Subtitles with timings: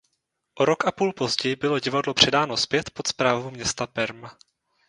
[0.59, 4.23] O rok a půl později bylo divadlo předáno zpět pod správu města Perm.